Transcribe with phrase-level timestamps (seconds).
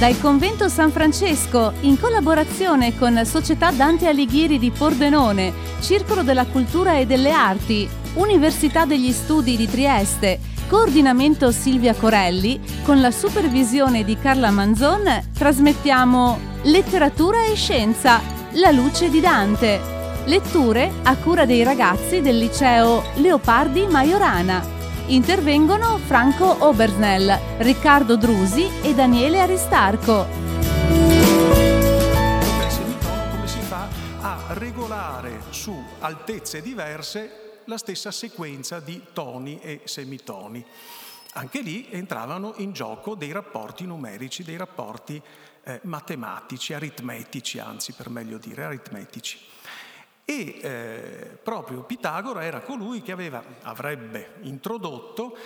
[0.00, 6.96] Dal convento San Francesco, in collaborazione con Società Dante Alighieri di Pordenone, Circolo della Cultura
[6.96, 14.16] e delle Arti, Università degli Studi di Trieste, Coordinamento Silvia Corelli, con la supervisione di
[14.16, 18.22] Carla Manzon, trasmettiamo Letteratura e Scienza,
[18.52, 19.80] la luce di Dante.
[20.24, 24.79] Letture a cura dei ragazzi del liceo Leopardi Majorana.
[25.10, 30.24] Intervengono Franco Obersnell, Riccardo Drusi e Daniele Aristarco.
[33.08, 33.88] Come si fa
[34.20, 40.64] a regolare su altezze diverse la stessa sequenza di toni e semitoni?
[41.32, 45.20] Anche lì entravano in gioco dei rapporti numerici, dei rapporti
[45.64, 49.40] eh, matematici, aritmetici, anzi per meglio dire aritmetici.
[50.30, 55.36] E eh, proprio Pitagora era colui che aveva, avrebbe introdotto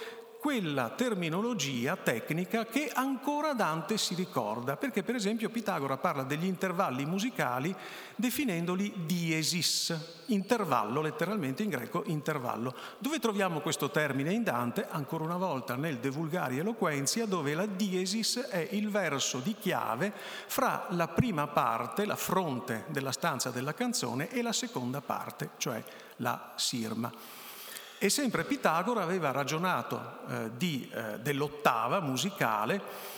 [0.44, 7.06] quella terminologia tecnica che ancora Dante si ricorda, perché per esempio Pitagora parla degli intervalli
[7.06, 7.74] musicali
[8.14, 12.74] definendoli diesis, intervallo, letteralmente in greco intervallo.
[12.98, 14.86] Dove troviamo questo termine in Dante?
[14.86, 20.12] Ancora una volta nel De Vulgari Eloquenzia, dove la diesis è il verso di chiave
[20.14, 25.82] fra la prima parte, la fronte della stanza della canzone, e la seconda parte, cioè
[26.16, 27.43] la sirma.
[27.98, 33.12] E sempre Pitagora aveva ragionato eh, di, eh, dell'ottava musicale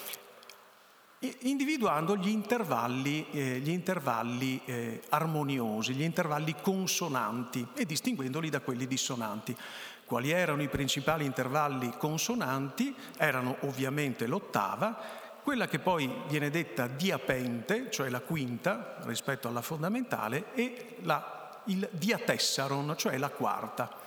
[1.41, 8.87] individuando gli intervalli, eh, gli intervalli eh, armoniosi, gli intervalli consonanti e distinguendoli da quelli
[8.87, 9.57] dissonanti.
[10.05, 12.95] Quali erano i principali intervalli consonanti?
[13.17, 20.55] Erano ovviamente l'ottava, quella che poi viene detta diapente, cioè la quinta rispetto alla fondamentale,
[20.55, 24.06] e la, il diatessaron, cioè la quarta.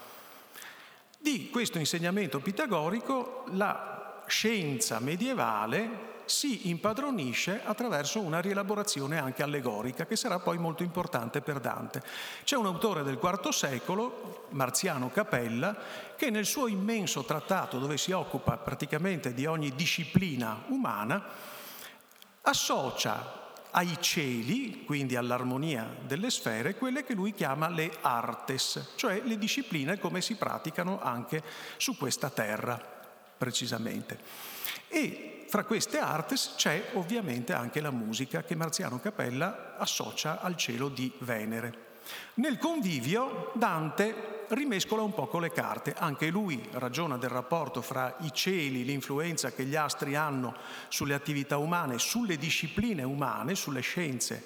[1.21, 10.15] Di questo insegnamento pitagorico la scienza medievale si impadronisce attraverso una rielaborazione anche allegorica, che
[10.15, 12.01] sarà poi molto importante per Dante.
[12.45, 15.75] C'è un autore del IV secolo, Marziano Capella,
[16.15, 21.21] che nel suo immenso trattato, dove si occupa praticamente di ogni disciplina umana,
[22.43, 23.38] associa
[23.71, 29.99] ai cieli, quindi all'armonia delle sfere, quelle che lui chiama le artes, cioè le discipline
[29.99, 31.43] come si praticano anche
[31.77, 32.79] su questa terra,
[33.37, 34.19] precisamente.
[34.87, 40.89] E fra queste artes c'è ovviamente anche la musica che Marziano Capella associa al cielo
[40.89, 41.88] di Venere.
[42.35, 48.31] Nel convivio Dante rimescola un po' le carte, anche lui ragiona del rapporto fra i
[48.33, 50.55] cieli, l'influenza che gli astri hanno
[50.87, 54.43] sulle attività umane, sulle discipline umane, sulle scienze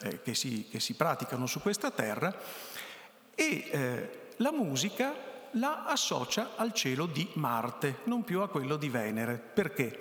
[0.00, 2.34] eh, che, si, che, si, praticano su questa terra
[3.34, 8.88] e eh, la musica la associa al cielo di Marte, non più a quello di
[8.88, 9.34] Venere.
[9.36, 10.00] Perché?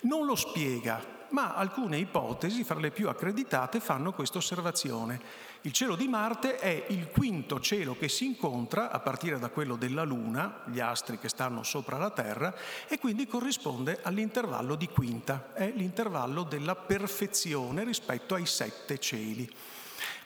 [0.00, 5.20] Non lo spiega, ma alcune ipotesi, fra le più accreditate, fanno questa osservazione.
[5.62, 9.76] Il cielo di Marte è il quinto cielo che si incontra a partire da quello
[9.76, 12.54] della Luna, gli astri che stanno sopra la Terra,
[12.86, 19.50] e quindi corrisponde all'intervallo di quinta, è l'intervallo della perfezione rispetto ai sette cieli.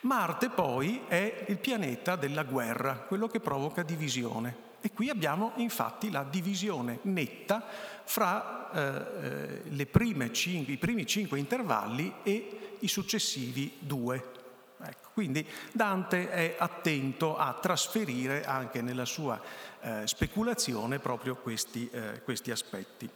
[0.03, 4.70] Marte poi è il pianeta della guerra, quello che provoca divisione.
[4.83, 7.63] E qui abbiamo infatti la divisione netta
[8.05, 14.39] fra eh, eh cinque, i primi cinque intervalli e i successivi due.
[14.83, 19.39] Ecco, quindi Dante è attento a trasferire anche nella sua
[19.83, 23.11] eh, speculazione proprio questi, eh, questi, aspetti.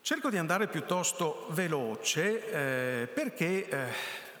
[0.00, 3.92] Cerco di andare piuttosto veloce eh, perché eh,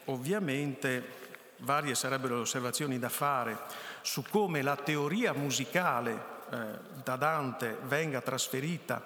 [0.06, 1.22] ovviamente
[1.58, 3.58] varie sarebbero le osservazioni da fare
[4.04, 6.12] su come la teoria musicale
[6.50, 6.56] eh,
[7.02, 9.02] da Dante venga trasferita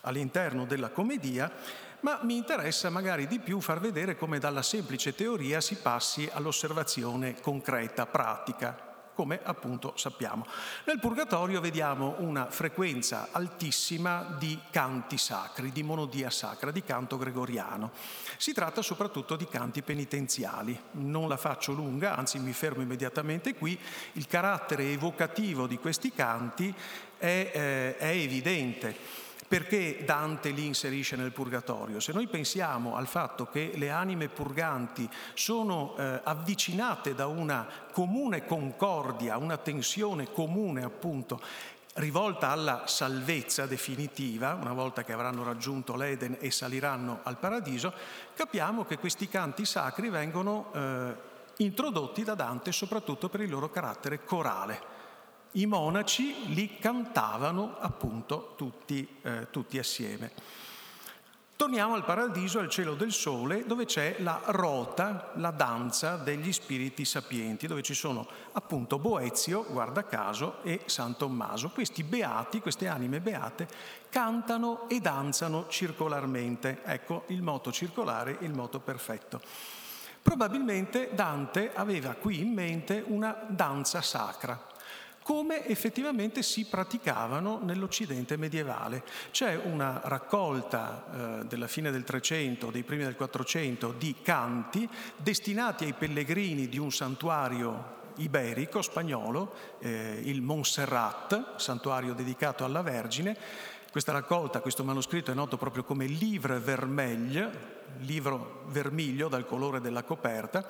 [0.00, 1.48] all'interno della commedia
[2.00, 7.40] ma mi interessa magari di più far vedere come dalla semplice teoria si passi all'osservazione
[7.40, 10.46] concreta, pratica, come appunto sappiamo.
[10.84, 17.90] Nel Purgatorio vediamo una frequenza altissima di canti sacri, di monodia sacra, di canto gregoriano.
[18.36, 20.78] Si tratta soprattutto di canti penitenziali.
[20.92, 23.78] Non la faccio lunga, anzi mi fermo immediatamente qui.
[24.12, 26.74] Il carattere evocativo di questi canti
[27.18, 29.21] è, eh, è evidente.
[29.52, 32.00] Perché Dante li inserisce nel purgatorio?
[32.00, 38.46] Se noi pensiamo al fatto che le anime purganti sono eh, avvicinate da una comune
[38.46, 41.38] concordia, una tensione comune appunto,
[41.96, 47.92] rivolta alla salvezza definitiva, una volta che avranno raggiunto l'Eden e saliranno al paradiso,
[48.34, 51.14] capiamo che questi canti sacri vengono eh,
[51.58, 54.91] introdotti da Dante soprattutto per il loro carattere corale
[55.52, 60.30] i monaci li cantavano appunto tutti, eh, tutti assieme.
[61.54, 67.04] Torniamo al paradiso, al cielo del sole, dove c'è la rota, la danza degli spiriti
[67.04, 71.68] sapienti, dove ci sono appunto Boezio, guarda caso, e San Tommaso.
[71.68, 73.68] Questi beati, queste anime beate,
[74.08, 76.82] cantano e danzano circolarmente.
[76.84, 79.40] Ecco il moto circolare, il moto perfetto.
[80.20, 84.70] Probabilmente Dante aveva qui in mente una danza sacra,
[85.22, 89.04] come effettivamente si praticavano nell'Occidente medievale.
[89.30, 95.84] C'è una raccolta eh, della fine del 300, dei primi del 400 di canti destinati
[95.84, 103.36] ai pellegrini di un santuario iberico, spagnolo, eh, il Montserrat, santuario dedicato alla Vergine.
[103.92, 107.50] Questa raccolta, questo manoscritto è noto proprio come Livre Vermeil,
[107.98, 110.66] libro vermiglio dal colore della coperta,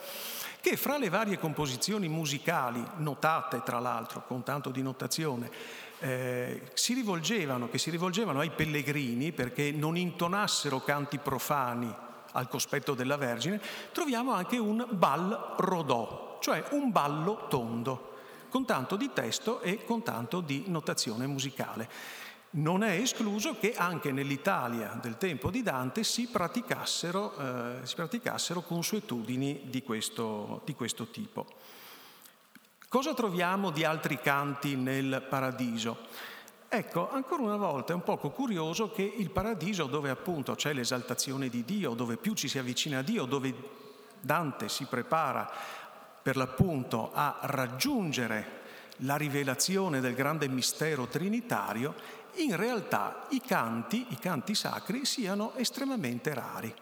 [0.61, 5.49] che fra le varie composizioni musicali, notate tra l'altro con tanto di notazione,
[6.01, 11.95] eh, si rivolgevano, che si rivolgevano ai pellegrini perché non intonassero canti profani
[12.33, 13.61] al cospetto della Vergine,
[13.93, 18.17] troviamo anche un bal rodò, cioè un ballo tondo,
[18.49, 22.21] con tanto di testo e con tanto di notazione musicale.
[22.55, 28.61] Non è escluso che anche nell'Italia del tempo di Dante si praticassero, eh, si praticassero
[28.61, 31.47] consuetudini di questo, di questo tipo.
[32.89, 35.97] Cosa troviamo di altri canti nel paradiso?
[36.69, 41.49] Ecco, ancora una volta è un poco curioso che il paradiso, dove appunto c'è l'esaltazione
[41.49, 43.55] di Dio, dove più ci si avvicina a Dio, dove
[44.21, 45.51] Dante si prepara
[46.23, 48.61] per l'appunto a raggiungere
[48.99, 51.95] la rivelazione del grande mistero trinitario,
[52.37, 56.75] in realtà i canti, i canti sacri, siano estremamente rari.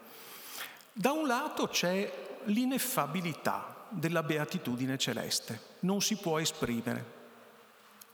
[0.93, 7.19] Da un lato c'è l'ineffabilità della beatitudine celeste, non si può esprimere.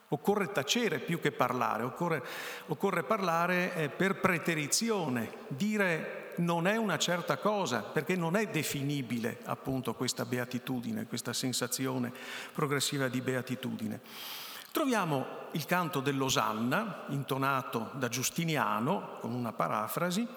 [0.09, 2.23] Occorre tacere più che parlare, occorre,
[2.67, 9.41] occorre parlare eh, per preterizione, dire non è una certa cosa, perché non è definibile
[9.45, 12.13] appunto questa beatitudine, questa sensazione
[12.53, 14.01] progressiva di beatitudine.
[14.77, 20.29] Troviamo il canto dell'Osanna, intonato da Giustiniano, con una parafrasi,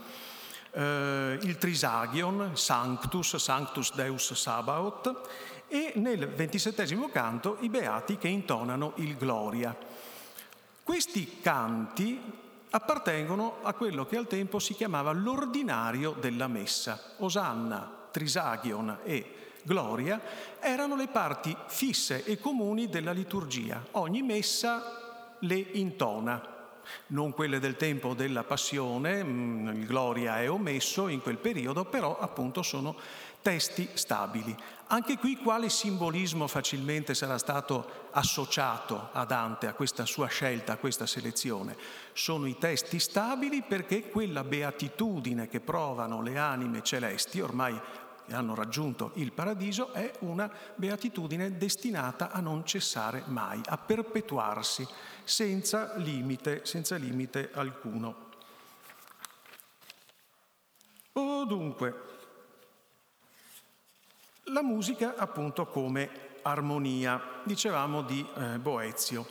[0.71, 5.27] eh, il Trisagion, Sanctus, Sanctus Deus Sabaoth,
[5.67, 9.75] e nel ventisettesimo canto i beati che intonano il Gloria.
[10.83, 12.21] Questi canti
[12.69, 17.15] appartengono a quello che al tempo si chiamava l'ordinario della messa.
[17.17, 19.38] Osanna, Trisagion e
[19.69, 20.19] gloria,
[20.59, 23.85] erano le parti fisse e comuni della liturgia.
[23.91, 26.57] Ogni messa le intona,
[27.07, 32.17] non quelle del tempo della passione, mm, il gloria è omesso in quel periodo, però
[32.19, 32.95] appunto sono
[33.43, 34.55] testi stabili.
[34.87, 40.77] Anche qui quale simbolismo facilmente sarà stato associato a Dante, a questa sua scelta, a
[40.77, 41.77] questa selezione?
[42.13, 47.79] Sono i testi stabili perché quella beatitudine che provano le anime celesti, ormai
[48.29, 54.87] e hanno raggiunto il paradiso è una beatitudine destinata a non cessare mai, a perpetuarsi
[55.23, 58.27] senza limite, senza limite alcuno.
[61.13, 62.03] O dunque,
[64.45, 69.27] la musica appunto come armonia, dicevamo di eh, Boezio.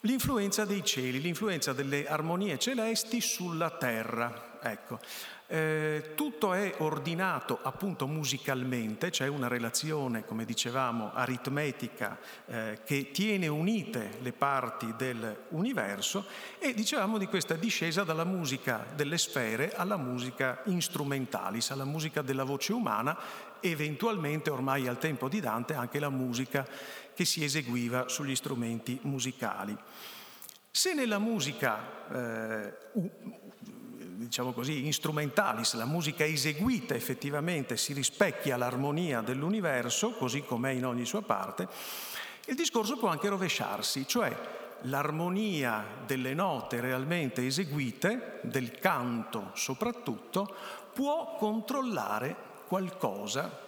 [0.00, 4.58] L'influenza dei cieli, l'influenza delle armonie celesti sulla terra.
[4.60, 5.00] Ecco,
[5.48, 13.46] eh, tutto è ordinato appunto musicalmente, c'è una relazione, come dicevamo, aritmetica eh, che tiene
[13.46, 16.26] unite le parti dell'universo
[16.58, 22.44] e dicevamo di questa discesa dalla musica delle sfere alla musica instrumentalis, alla musica della
[22.44, 23.16] voce umana,
[23.60, 26.66] eventualmente ormai al tempo di Dante anche la musica
[27.14, 29.76] che si eseguiva sugli strumenti musicali.
[30.70, 31.78] Se nella musica
[32.12, 32.74] eh,
[34.16, 41.04] diciamo così, instrumentalis, la musica eseguita effettivamente si rispecchia all'armonia dell'universo, così com'è in ogni
[41.04, 41.68] sua parte,
[42.46, 44.34] il discorso può anche rovesciarsi, cioè
[44.82, 50.54] l'armonia delle note realmente eseguite, del canto soprattutto,
[50.92, 53.64] può controllare qualcosa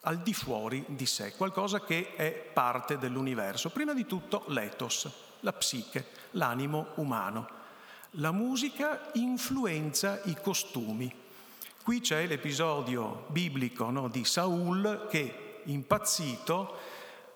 [0.00, 3.70] al di fuori di sé, qualcosa che è parte dell'universo.
[3.70, 5.08] Prima di tutto l'etos,
[5.40, 7.60] la psiche, l'animo umano.
[8.16, 11.10] La musica influenza i costumi.
[11.82, 16.76] Qui c'è l'episodio biblico no, di Saul che, impazzito,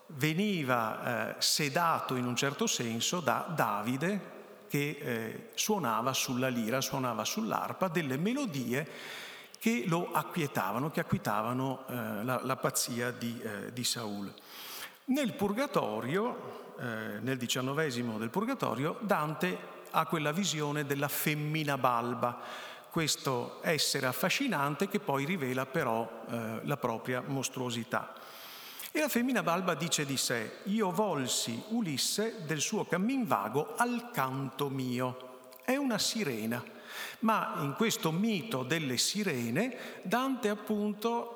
[0.09, 4.35] veniva eh, sedato in un certo senso da Davide
[4.69, 8.87] che eh, suonava sulla lira, suonava sull'arpa delle melodie
[9.59, 14.31] che lo acquietavano, che acquietavano eh, la, la, pazzia di, eh, di Saul.
[15.07, 22.39] Nel Purgatorio, eh, nel diciannovesimo del Purgatorio, Dante ha quella visione della femmina balba,
[22.91, 28.13] questo essere affascinante che poi rivela però eh, la propria mostruosità.
[28.93, 34.11] E la femmina balba dice di sé, io volsi Ulisse del suo cammin vago al
[34.13, 35.49] canto mio.
[35.65, 36.63] È una sirena,
[37.21, 41.33] ma in questo mito delle sirene Dante appunto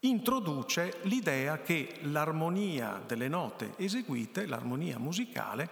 [0.00, 5.68] introduce l'idea che l'armonia delle note eseguite, l'armonia musicale,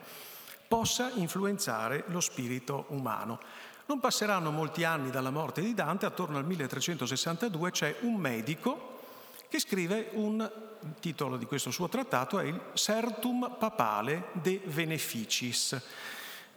[0.70, 3.40] possa influenzare lo spirito umano.
[3.86, 9.00] Non passeranno molti anni dalla morte di Dante, attorno al 1362 c'è un medico
[9.48, 10.48] che scrive un
[10.82, 15.72] il titolo di questo suo trattato è il Sertum Papale de Beneficis,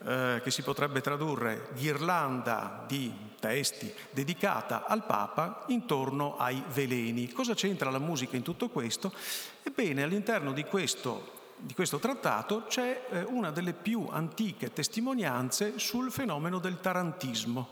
[0.06, 7.32] eh, che si potrebbe tradurre ghirlanda di testi dedicata al Papa intorno ai veleni.
[7.32, 9.12] Cosa c'entra la musica in tutto questo?
[9.64, 11.33] Ebbene, all'interno di questo
[11.66, 17.70] di questo trattato c'è eh, una delle più antiche testimonianze sul fenomeno del tarantismo.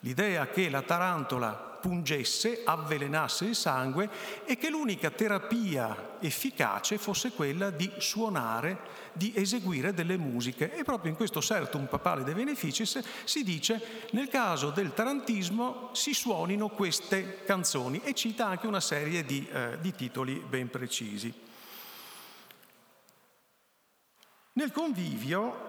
[0.00, 4.08] L'idea che la tarantola pungesse, avvelenasse il sangue
[4.44, 8.78] e che l'unica terapia efficace fosse quella di suonare,
[9.12, 10.76] di eseguire delle musiche.
[10.76, 16.14] E proprio in questo Sertum Papale de Beneficis si dice nel caso del tarantismo si
[16.14, 21.46] suonino queste canzoni e cita anche una serie di, eh, di titoli ben precisi.
[24.58, 25.66] Nel convivio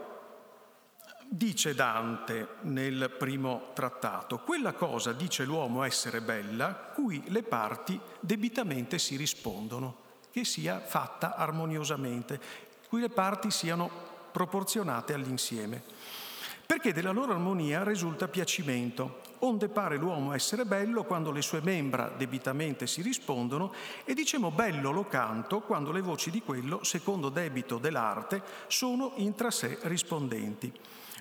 [1.28, 8.98] dice Dante nel primo trattato, quella cosa dice l'uomo essere bella, cui le parti debitamente
[8.98, 9.96] si rispondono,
[10.32, 12.42] che sia fatta armoniosamente,
[12.88, 13.92] cui le parti siano
[14.32, 15.84] proporzionate all'insieme.
[16.66, 22.12] Perché della loro armonia risulta piacimento, onde pare l'uomo essere bello quando le sue membra
[22.16, 27.78] debitamente si rispondono e diciamo bello lo canto quando le voci di quello, secondo debito
[27.78, 30.72] dell'arte, sono intra sé rispondenti.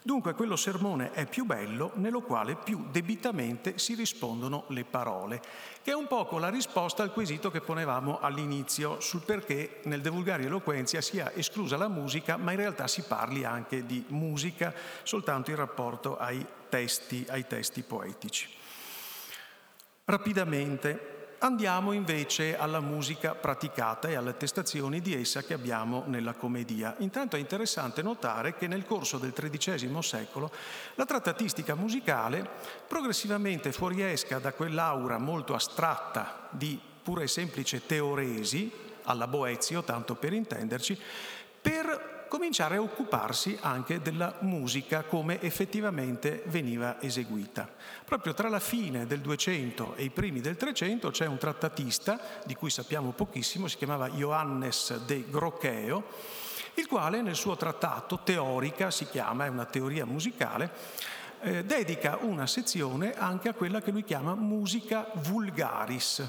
[0.02, 5.42] Dunque quello sermone è più bello nello quale più debitamente si rispondono le parole,
[5.82, 10.44] che è un poco la risposta al quesito che ponevamo all'inizio sul perché nel Devulgari
[10.44, 14.72] Eloquenzia sia esclusa la musica, ma in realtà si parli anche di musica
[15.02, 18.48] soltanto in rapporto ai testi, ai testi poetici.
[20.04, 26.96] Rapidamente, Andiamo invece alla musica praticata e alle attestazioni di essa che abbiamo nella commedia.
[26.98, 30.50] Intanto è interessante notare che nel corso del XIII secolo
[30.96, 32.44] la trattatistica musicale
[32.88, 38.72] progressivamente fuoriesca da quell'aura molto astratta di pura e semplice teoresi,
[39.04, 41.00] alla Boezio, tanto per intenderci,
[41.62, 47.68] per cominciare a occuparsi anche della musica come effettivamente veniva eseguita.
[48.04, 52.54] Proprio tra la fine del 200 e i primi del 300 c'è un trattatista di
[52.54, 56.04] cui sappiamo pochissimo, si chiamava Johannes de Grocheo,
[56.74, 60.70] il quale nel suo trattato teorica, si chiama, è una teoria musicale,
[61.40, 66.26] eh, dedica una sezione anche a quella che lui chiama musica vulgaris,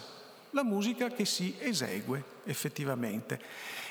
[0.52, 3.40] la musica che si esegue effettivamente.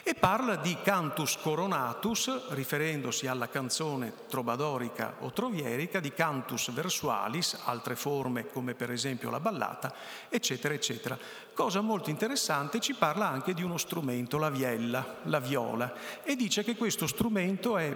[0.09, 7.95] E parla di cantus coronatus, riferendosi alla canzone trobadorica o trovierica, di cantus versualis, altre
[7.95, 9.93] forme come per esempio la ballata,
[10.31, 11.19] eccetera, eccetera.
[11.53, 16.65] Cosa molto interessante, ci parla anche di uno strumento, la viella, la viola, e dice
[16.65, 17.95] che questo strumento è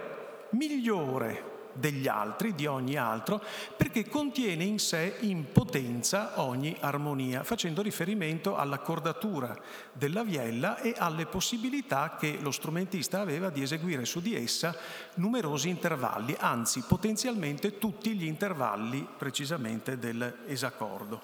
[0.51, 3.43] migliore degli altri, di ogni altro,
[3.77, 9.57] perché contiene in sé in potenza ogni armonia, facendo riferimento all'accordatura
[9.93, 14.77] della viella e alle possibilità che lo strumentista aveva di eseguire su di essa
[15.15, 21.23] numerosi intervalli, anzi potenzialmente tutti gli intervalli precisamente dell'esaccordo.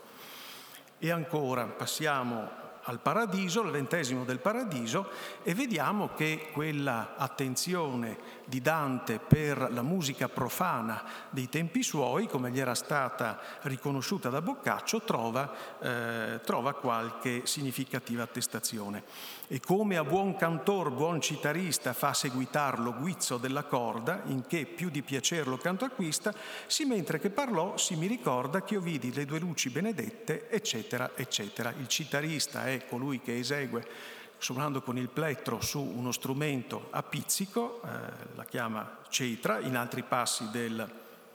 [0.99, 5.11] E ancora passiamo al paradiso, al ventesimo del paradiso,
[5.43, 12.51] e vediamo che quella attenzione di Dante per la musica profana dei tempi suoi, come
[12.51, 19.05] gli era stata riconosciuta da Boccaccio, trova, eh, trova qualche significativa attestazione.
[19.49, 24.65] E come a buon cantor, buon citarista fa seguitar lo guizzo della corda, in che
[24.65, 26.33] più di piacer lo canto acquista,
[26.67, 31.11] sì mentre che parlò si mi ricorda che io vidi le due luci benedette, eccetera,
[31.15, 31.71] eccetera.
[31.79, 37.83] Il citarista è colui che esegue suonando con il plettro su uno strumento a pizzico,
[37.83, 37.89] eh,
[38.35, 40.89] la chiama cetra, in altri passi del,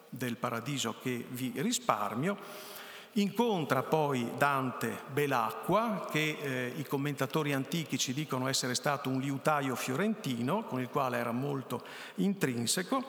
[0.09, 2.37] del paradiso che vi risparmio.
[3.17, 9.75] Incontra poi Dante Belacqua, che eh, i commentatori antichi ci dicono essere stato un liutaio
[9.75, 11.83] fiorentino, con il quale era molto
[12.15, 13.03] intrinseco.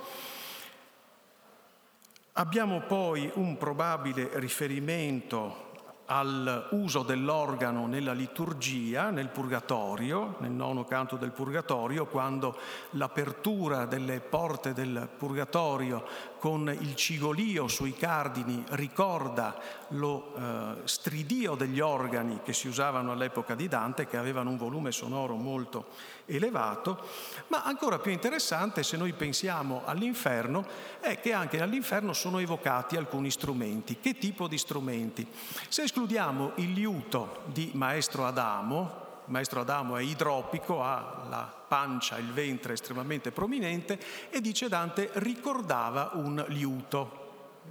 [2.33, 5.73] Abbiamo poi un probabile riferimento
[6.07, 12.57] all'uso dell'organo nella liturgia, nel purgatorio, nel nono canto del purgatorio, quando
[12.91, 16.05] l'apertura delle porte del purgatorio
[16.39, 19.59] con il cigolio sui cardini ricorda
[19.89, 24.93] lo eh, stridio degli organi che si usavano all'epoca di Dante, che avevano un volume
[24.93, 25.87] sonoro molto
[26.27, 27.07] elevato,
[27.49, 30.67] ma ancora più interessante se noi pensiamo all'inferno
[31.01, 33.99] è che anche all'inferno sono evocati alcuni strumenti.
[34.01, 35.27] Che tipo di strumenti?
[35.69, 42.33] Se escludiamo il liuto di Maestro Adamo, maestro Adamo è idropico, ha la pancia, il
[42.33, 43.99] ventre estremamente prominente
[44.31, 47.23] e dice Dante ricordava un liuto,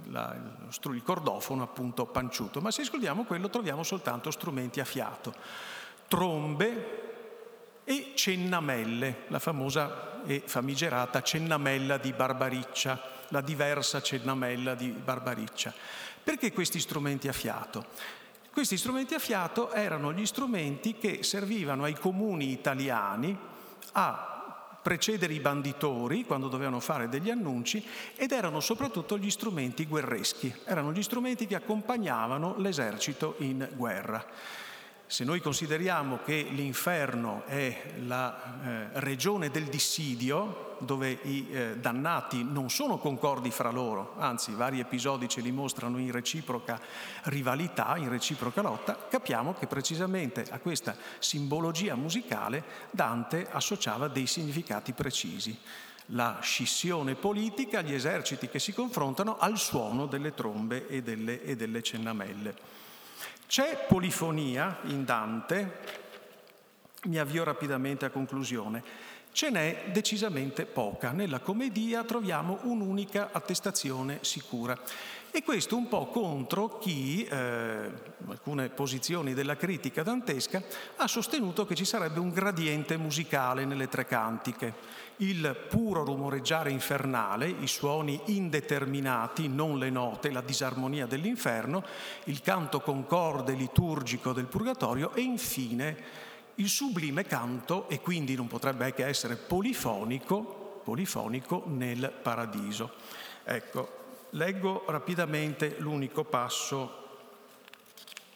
[0.02, 5.34] il cordofono appunto panciuto, ma se escludiamo quello troviamo soltanto strumenti a fiato,
[6.08, 7.03] trombe
[7.84, 15.72] e cennamelle, la famosa e famigerata cennamella di Barbariccia, la diversa cennamella di Barbariccia.
[16.22, 17.86] Perché questi strumenti a fiato?
[18.50, 23.36] Questi strumenti a fiato erano gli strumenti che servivano ai comuni italiani
[23.92, 24.34] a
[24.80, 27.84] precedere i banditori quando dovevano fare degli annunci
[28.16, 34.24] ed erano soprattutto gli strumenti guerreschi, erano gli strumenti che accompagnavano l'esercito in guerra.
[35.06, 42.42] Se noi consideriamo che l'inferno è la eh, regione del dissidio, dove i eh, dannati
[42.42, 46.80] non sono concordi fra loro, anzi vari episodi ce li mostrano in reciproca
[47.24, 54.92] rivalità, in reciproca lotta, capiamo che precisamente a questa simbologia musicale Dante associava dei significati
[54.92, 55.56] precisi.
[56.08, 61.56] La scissione politica, gli eserciti che si confrontano al suono delle trombe e delle, e
[61.56, 62.82] delle cennamelle.
[63.46, 66.02] C'è polifonia in Dante,
[67.04, 68.82] mi avvio rapidamente a conclusione,
[69.34, 71.10] ce n'è decisamente poca.
[71.10, 74.78] Nella commedia troviamo un'unica attestazione sicura.
[75.32, 77.90] E questo un po' contro chi, eh,
[78.28, 80.62] alcune posizioni della critica dantesca,
[80.98, 87.46] ha sostenuto che ci sarebbe un gradiente musicale nelle tre cantiche il puro rumoreggiare infernale,
[87.46, 91.84] i suoni indeterminati, non le note, la disarmonia dell'inferno,
[92.24, 95.96] il canto concorde liturgico del purgatorio e infine
[96.56, 102.92] il sublime canto, e quindi non potrebbe che essere polifonico, polifonico nel paradiso.
[103.44, 107.02] Ecco, leggo rapidamente l'unico passo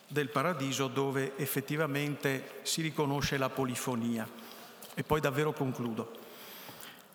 [0.06, 4.26] del paradiso dove effettivamente si riconosce la polifonia
[4.94, 6.16] e poi davvero concludo.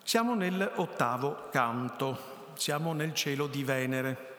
[0.04, 4.32] Siamo nell'ottavo canto, siamo nel cielo di Venere.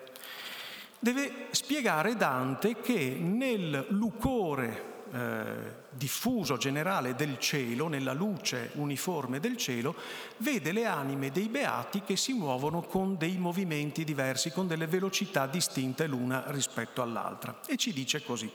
[0.99, 9.55] Deve spiegare Dante che nel lucore eh, diffuso generale del cielo, nella luce uniforme del
[9.55, 9.95] cielo,
[10.37, 15.47] vede le anime dei beati che si muovono con dei movimenti diversi, con delle velocità
[15.47, 17.61] distinte l'una rispetto all'altra.
[17.65, 18.51] E ci dice così.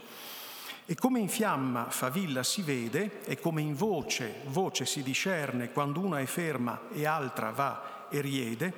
[0.85, 6.01] E come in fiamma favilla si vede e come in voce, voce si discerne quando
[6.01, 8.75] una è ferma e altra va e riede,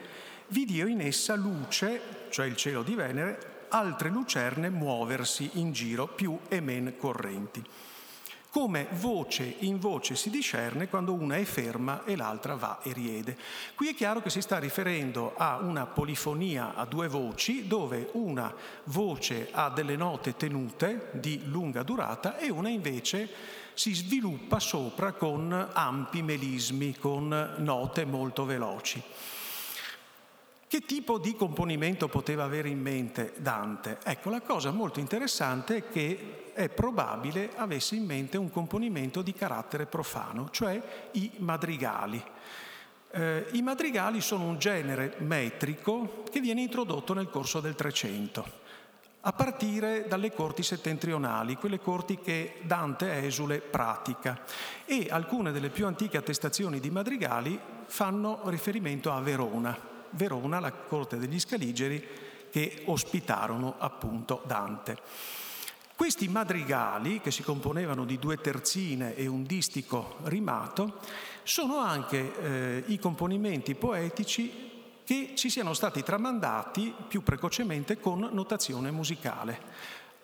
[0.48, 6.06] vidi io in essa luce, cioè il cielo di Venere, altre lucerne muoversi in giro
[6.06, 7.64] più e men correnti
[8.52, 13.34] come voce in voce si discerne quando una è ferma e l'altra va e riede.
[13.74, 18.54] Qui è chiaro che si sta riferendo a una polifonia a due voci, dove una
[18.84, 23.26] voce ha delle note tenute di lunga durata e una invece
[23.72, 29.02] si sviluppa sopra con ampi melismi, con note molto veloci.
[30.72, 33.98] Che tipo di componimento poteva avere in mente Dante?
[34.04, 39.34] Ecco, la cosa molto interessante è che è probabile avesse in mente un componimento di
[39.34, 40.80] carattere profano, cioè
[41.10, 42.24] i madrigali.
[43.10, 48.42] Eh, I madrigali sono un genere metrico che viene introdotto nel corso del Trecento,
[49.20, 54.40] a partire dalle corti settentrionali, quelle corti che Dante esule pratica.
[54.86, 61.18] E alcune delle più antiche attestazioni di madrigali fanno riferimento a Verona, Verona, la corte
[61.18, 62.06] degli Scaligeri,
[62.50, 64.98] che ospitarono appunto Dante.
[65.94, 70.98] Questi madrigali, che si componevano di due terzine e un distico rimato,
[71.44, 74.70] sono anche eh, i componimenti poetici
[75.04, 79.60] che ci siano stati tramandati più precocemente con notazione musicale.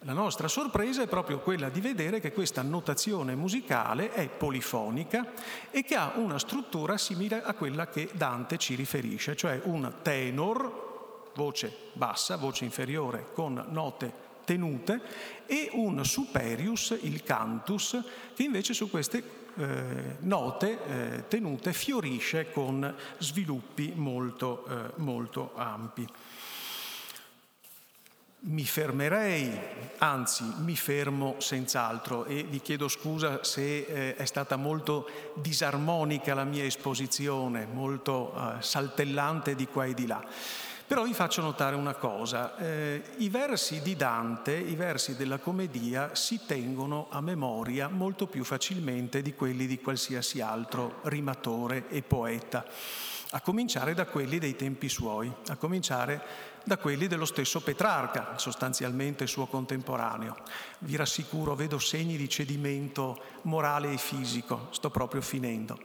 [0.02, 5.32] La nostra sorpresa è proprio quella di vedere che questa notazione musicale è polifonica
[5.72, 11.30] e che ha una struttura simile a quella che Dante ci riferisce, cioè un tenor,
[11.34, 15.00] voce bassa, voce inferiore con note tenute,
[15.46, 18.00] e un superius, il cantus,
[18.34, 19.22] che invece su queste
[19.56, 26.06] eh, note eh, tenute fiorisce con sviluppi molto, eh, molto ampi
[28.40, 29.50] mi fermerei,
[29.98, 36.44] anzi mi fermo senz'altro e vi chiedo scusa se eh, è stata molto disarmonica la
[36.44, 40.24] mia esposizione, molto eh, saltellante di qua e di là.
[40.86, 46.14] Però vi faccio notare una cosa, eh, i versi di Dante, i versi della commedia
[46.14, 52.64] si tengono a memoria molto più facilmente di quelli di qualsiasi altro rimatore e poeta,
[53.32, 59.26] a cominciare da quelli dei tempi suoi, a cominciare da quelli dello stesso Petrarca, sostanzialmente
[59.26, 60.36] suo contemporaneo.
[60.80, 65.78] Vi rassicuro, vedo segni di cedimento morale e fisico, sto proprio finendo.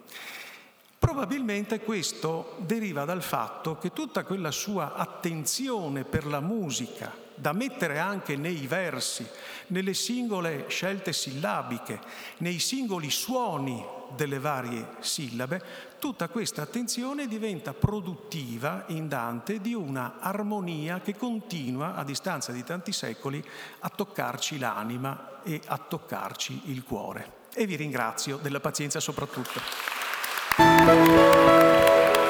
[1.00, 8.00] Probabilmente questo deriva dal fatto che tutta quella sua attenzione per la musica, da mettere
[8.00, 9.26] anche nei versi,
[9.68, 12.00] nelle singole scelte sillabiche,
[12.38, 13.84] nei singoli suoni
[14.16, 15.62] delle varie sillabe,
[16.04, 22.62] tutta questa attenzione diventa produttiva in Dante di una armonia che continua a distanza di
[22.62, 23.42] tanti secoli
[23.80, 27.48] a toccarci l'anima e a toccarci il cuore.
[27.54, 29.62] E vi ringrazio della pazienza soprattutto.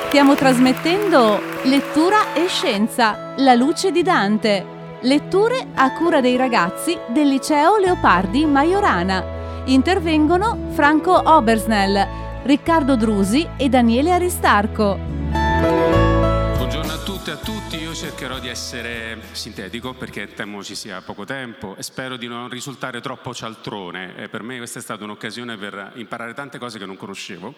[0.09, 4.99] Stiamo trasmettendo Lettura e Scienza, la luce di Dante.
[5.01, 9.63] Letture a cura dei ragazzi del liceo Leopardi Majorana.
[9.65, 14.97] Intervengono Franco Obersnell, Riccardo Drusi e Daniele Aristarco.
[16.57, 21.01] Buongiorno a tutte e a tutti, io cercherò di essere sintetico perché temo ci sia
[21.01, 24.17] poco tempo e spero di non risultare troppo cialtrone.
[24.17, 27.53] E per me questa è stata un'occasione per imparare tante cose che non conoscevo.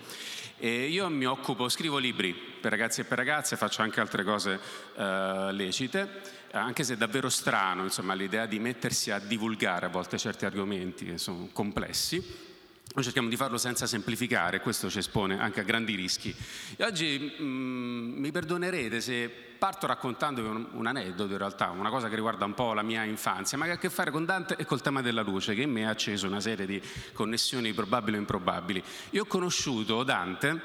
[0.60, 4.60] E io mi occupo, scrivo libri per ragazzi e per ragazze, faccio anche altre cose
[4.98, 10.18] uh, lecite anche se è davvero strano insomma, l'idea di mettersi a divulgare a volte
[10.18, 12.45] certi argomenti che sono complessi,
[12.94, 16.34] noi cerchiamo di farlo senza semplificare, questo ci espone anche a grandi rischi.
[16.78, 21.90] E oggi mh, mm, mi perdonerete se parto raccontandovi un, un, aneddoto in realtà, una
[21.90, 24.26] cosa che riguarda un po' la mia infanzia, ma che ha a che fare con
[24.26, 26.82] Dante e col tema della luce, che in me ha acceso una serie di
[27.14, 28.84] connessioni probabili o improbabili.
[29.12, 30.62] Io ho conosciuto Dante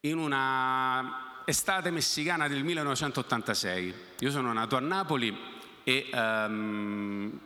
[0.00, 3.94] in una estate messicana del 1986.
[4.20, 5.36] Io sono nato a Napoli
[5.84, 7.38] e um,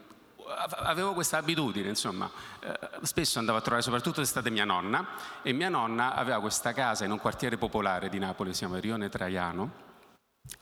[0.54, 5.06] avevo questa abitudine, insomma, eh, spesso andavo a trovare soprattutto d'estate mia nonna
[5.42, 9.08] e mia nonna aveva questa casa in un quartiere popolare di Napoli, si chiama Rione
[9.08, 9.88] Traiano.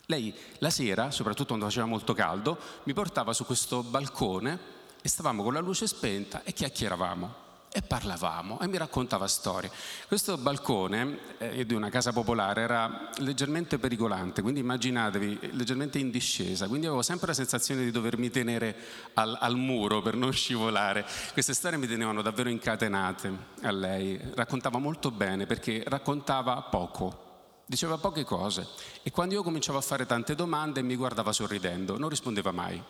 [0.06, 5.42] Lei la sera, soprattutto quando faceva molto caldo, mi portava su questo balcone e stavamo
[5.42, 9.70] con la luce spenta e chiacchieravamo e parlavamo e mi raccontava storie.
[10.06, 16.66] Questo balcone eh, di una casa popolare era leggermente pericolante, quindi immaginatevi leggermente in discesa,
[16.66, 18.74] quindi avevo sempre la sensazione di dovermi tenere
[19.14, 21.06] al, al muro per non scivolare.
[21.32, 27.26] Queste storie mi tenevano davvero incatenate a lei, raccontava molto bene perché raccontava poco.
[27.66, 28.66] Diceva poche cose
[29.02, 32.82] e quando io cominciavo a fare tante domande mi guardava sorridendo, non rispondeva mai.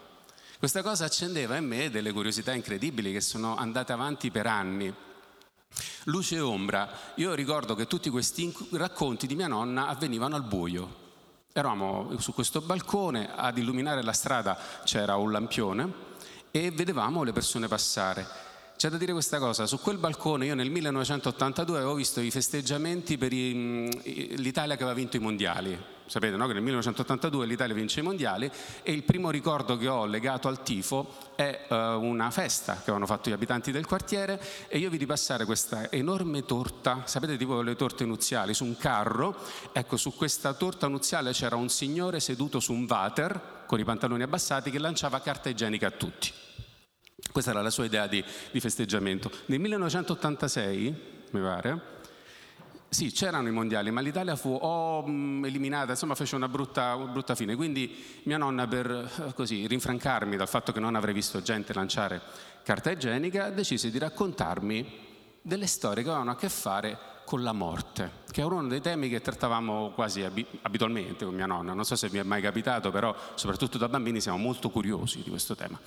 [0.59, 4.93] Questa cosa accendeva in me delle curiosità incredibili che sono andate avanti per anni.
[6.07, 11.07] Luce e ombra, io ricordo che tutti questi racconti di mia nonna avvenivano al buio.
[11.53, 15.93] Eravamo su questo balcone, ad illuminare la strada c'era un lampione
[16.51, 18.27] e vedevamo le persone passare.
[18.77, 23.17] C'è da dire questa cosa, su quel balcone io nel 1982 avevo visto i festeggiamenti
[23.17, 26.47] per l'Italia che aveva vinto i mondiali, sapete no?
[26.47, 28.51] che nel 1982 l'Italia vince i mondiali
[28.83, 33.07] e il primo ricordo che ho legato al tifo è uh, una festa che avevano
[33.07, 37.77] fatto gli abitanti del quartiere e io vidi passare questa enorme torta, sapete tipo le
[37.77, 39.37] torte nuziali, su un carro,
[39.73, 44.23] ecco su questa torta nuziale c'era un signore seduto su un water con i pantaloni
[44.23, 46.33] abbassati che lanciava carta igienica a tutti.
[47.31, 49.31] Questa era la sua idea di, di festeggiamento.
[49.47, 50.95] Nel 1986,
[51.33, 51.98] mi pare,
[52.91, 57.11] sì, c'erano i mondiali, ma l'Italia fu o mm, eliminata, insomma fece una brutta, una
[57.11, 57.55] brutta, fine.
[57.55, 62.21] Quindi mia nonna, per eh, così, rinfrancarmi dal fatto che non avrei visto gente lanciare
[62.63, 65.07] carta igienica, decise di raccontarmi
[65.43, 69.11] delle storie che avevano a che fare con la morte, che è uno dei temi
[69.11, 70.25] che trattavamo quasi
[70.63, 71.75] abitualmente con mia nonna.
[71.75, 75.29] Non so se vi è mai capitato, però soprattutto da bambini siamo molto curiosi di
[75.29, 75.79] questo tema.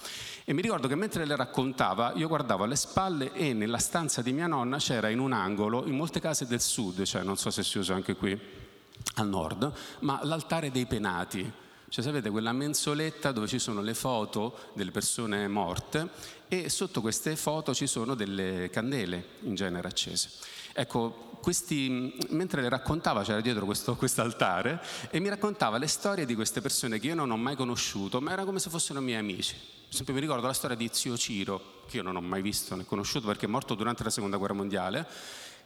[0.43, 4.33] E mi ricordo che mentre le raccontava, io guardavo alle spalle e nella stanza di
[4.33, 7.63] mia nonna c'era in un angolo, in molte case del sud, cioè non so se
[7.63, 8.39] si usa anche qui
[9.15, 11.51] al nord, ma l'altare dei penati.
[11.89, 16.07] Cioè sapete quella mensoletta dove ci sono le foto delle persone morte
[16.47, 20.29] e sotto queste foto ci sono delle candele in genere accese.
[20.73, 26.35] Ecco, questi, mentre le raccontava, c'era dietro questo altare, e mi raccontava le storie di
[26.35, 29.55] queste persone che io non ho mai conosciuto, ma era come se fossero miei amici.
[29.55, 32.75] Per esempio mi ricordo la storia di zio Ciro, che io non ho mai visto
[32.75, 35.07] né conosciuto perché è morto durante la seconda guerra mondiale,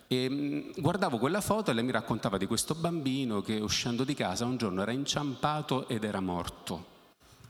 [0.08, 4.14] e mm, guardavo quella foto e lei mi raccontava di questo bambino che uscendo di
[4.14, 6.94] casa un giorno era inciampato ed era morto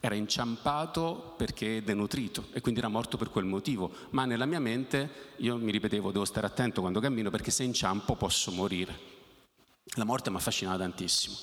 [0.06, 5.34] era inciampato perché denutrito e quindi era morto per quel motivo, ma nella mia mente
[5.38, 9.14] io mi ripetevo devo stare attento quando cammino perché se inciampo posso morire.
[9.96, 11.36] La morte mi affascinava tantissimo.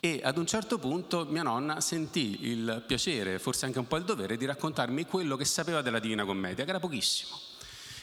[0.00, 4.04] E ad un certo punto mia nonna sentì il piacere, forse anche un po' il
[4.04, 7.36] dovere, di raccontarmi quello che sapeva della Divina Commedia, che era pochissimo.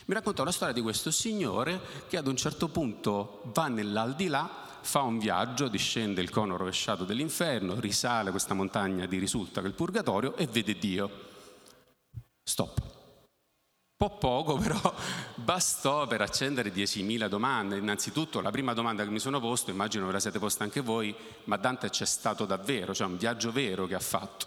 [0.06, 5.00] Mi raccontò la storia di questo signore che ad un certo punto va nell'aldilà fa
[5.00, 9.74] un viaggio, discende il cono rovesciato dell'inferno, risale questa montagna di risulta che è il
[9.74, 11.10] purgatorio e vede Dio.
[12.42, 12.90] Stop.
[13.96, 14.94] Po' poco però
[15.36, 17.76] bastò per accendere 10.000 domande.
[17.76, 21.14] Innanzitutto la prima domanda che mi sono posto, immagino ve la siete posta anche voi,
[21.44, 24.46] ma Dante c'è stato davvero, cioè un viaggio vero che ha fatto.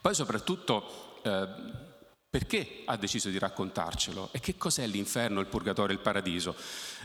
[0.00, 1.48] Poi soprattutto eh,
[2.36, 6.54] perché ha deciso di raccontarcelo e che cos'è l'inferno, il purgatorio, il paradiso.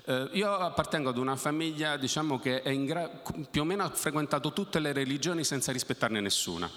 [0.04, 3.10] Eh, io appartengo ad una famiglia diciamo, che gra-
[3.50, 6.70] più o meno ha frequentato tutte le religioni senza rispettarne nessuna.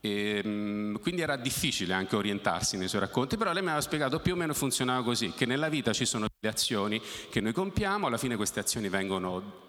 [0.00, 4.20] E, ehm, quindi era difficile anche orientarsi nei suoi racconti, però lei mi aveva spiegato
[4.20, 8.06] più o meno funzionava così, che nella vita ci sono delle azioni che noi compiamo,
[8.06, 9.64] alla fine queste azioni vengono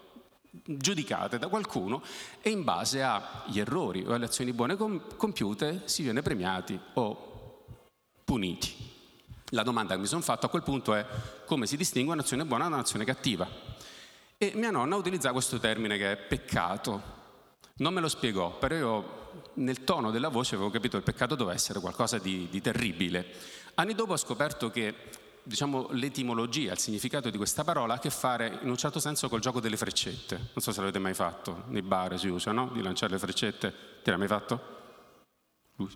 [0.50, 2.00] giudicate da qualcuno
[2.40, 7.27] e in base agli errori o alle azioni buone compiute si viene premiati o
[8.28, 8.74] puniti.
[9.52, 11.02] La domanda che mi sono fatto a quel punto è
[11.46, 13.48] come si distingue un'azione buona da un'azione cattiva.
[14.36, 17.16] E mia nonna utilizza questo termine che è peccato.
[17.76, 21.36] Non me lo spiegò, però io nel tono della voce avevo capito che il peccato
[21.36, 23.24] doveva essere qualcosa di, di terribile.
[23.76, 24.94] Anni dopo ho scoperto che
[25.42, 29.30] diciamo, l'etimologia, il significato di questa parola ha a che fare in un certo senso
[29.30, 30.36] col gioco delle freccette.
[30.36, 32.68] Non so se l'avete mai fatto, nei bar si usa, no?
[32.74, 33.72] Di lanciare le freccette.
[34.02, 34.76] Ti l'hai mai fatto?
[35.76, 35.90] Lui?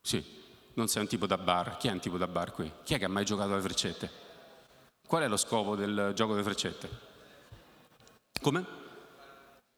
[0.00, 0.40] Sì
[0.74, 1.76] non sei un tipo da bar.
[1.76, 2.70] Chi è un tipo da bar qui?
[2.84, 4.10] Chi è che ha mai giocato alle freccette?
[5.06, 6.88] Qual è lo scopo del gioco delle freccette?
[8.40, 8.66] Come?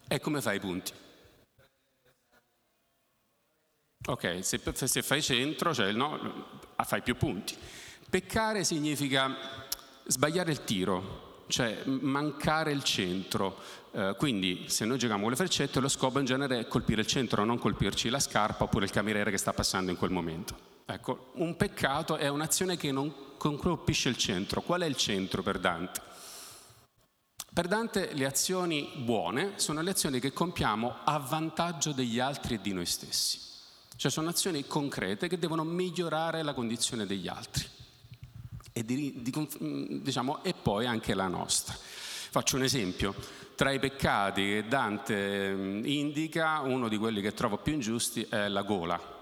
[0.07, 0.93] E come fai i punti?
[4.07, 7.57] Ok, se, se fai centro, cioè no, fai più punti.
[8.09, 9.35] Peccare significa
[10.07, 13.57] sbagliare il tiro, cioè mancare il centro.
[13.93, 17.07] Eh, quindi se noi giochiamo con le freccette, lo scopo in genere è colpire il
[17.07, 20.74] centro, non colpirci la scarpa oppure il cameriere che sta passando in quel momento.
[20.87, 24.61] Ecco, un peccato è un'azione che non colpisce il centro.
[24.61, 26.01] Qual è il centro per Dante?
[27.53, 32.61] Per Dante le azioni buone sono le azioni che compiamo a vantaggio degli altri e
[32.61, 33.41] di noi stessi.
[33.97, 37.65] Cioè sono azioni concrete che devono migliorare la condizione degli altri
[38.73, 41.75] e, di, di, diciamo, e poi anche la nostra.
[41.75, 43.15] Faccio un esempio.
[43.55, 48.49] Tra i peccati che Dante mm, indica, uno di quelli che trovo più ingiusti è
[48.49, 49.14] la gola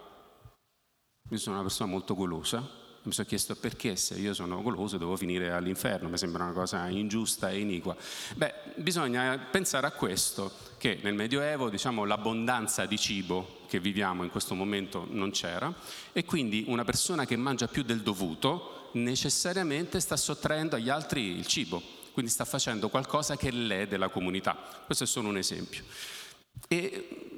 [1.32, 2.58] io sono una persona molto golosa,
[3.04, 6.86] mi sono chiesto perché se io sono goloso devo finire all'inferno, mi sembra una cosa
[6.88, 7.96] ingiusta e iniqua.
[8.34, 14.30] Beh, bisogna pensare a questo, che nel Medioevo diciamo, l'abbondanza di cibo che viviamo in
[14.30, 15.72] questo momento non c'era
[16.12, 21.46] e quindi una persona che mangia più del dovuto necessariamente sta sottraendo agli altri il
[21.46, 24.54] cibo, quindi sta facendo qualcosa che lede la comunità.
[24.84, 25.82] Questo è solo un esempio.
[26.68, 27.31] E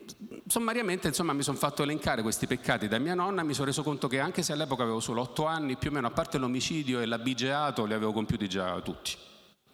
[0.47, 3.83] sommariamente insomma, mi sono fatto elencare questi peccati da mia nonna e mi sono reso
[3.83, 7.01] conto che anche se all'epoca avevo solo otto anni, più o meno a parte l'omicidio
[7.01, 9.17] e l'abigeato, li avevo compiuti già tutti.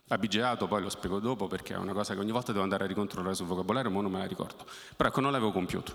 [0.09, 2.87] Abigeato poi lo spiego dopo perché è una cosa che ogni volta devo andare a
[2.87, 4.65] ricontrollare sul vocabolario, ma non me la ricordo.
[4.97, 5.95] Però ecco, non l'avevo compiuto.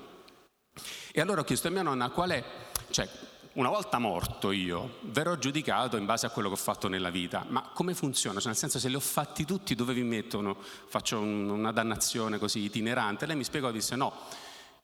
[1.11, 2.43] E allora ho chiesto a mia nonna qual è,
[2.89, 3.07] cioè
[3.55, 7.45] una volta morto io, verrò giudicato in base a quello che ho fatto nella vita,
[7.47, 8.39] ma come funziona?
[8.39, 10.57] Cioè, nel senso, se li ho fatti tutti, dove vi mettono?
[10.59, 13.25] Faccio un, una dannazione così itinerante?
[13.25, 14.13] Lei mi spiegò, disse no,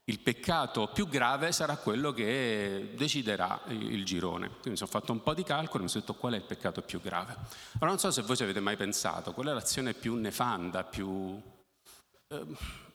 [0.05, 4.47] il peccato più grave sarà quello che deciderà il girone.
[4.47, 6.43] Quindi mi sono fatto un po' di calcolo e mi sono detto qual è il
[6.43, 7.33] peccato più grave.
[7.73, 11.39] Allora non so se voi ci avete mai pensato, qual è l'azione più nefanda, più
[12.27, 12.45] eh,